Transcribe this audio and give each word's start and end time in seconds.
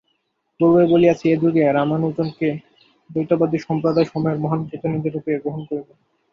পূর্বেও 0.59 0.87
বলিয়াছি, 0.87 1.25
এ-যুগে 1.29 1.63
রামানুজকে 1.69 2.47
দ্বৈতবাদী 3.09 3.57
সম্প্রদায়সমূহের 3.57 4.41
মহান 4.43 4.61
প্রতিনিধিরূপে 4.63 5.31
গ্রহণ 5.43 5.61
করিব। 5.65 5.87